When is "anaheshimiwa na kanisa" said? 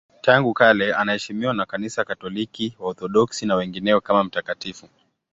0.95-2.03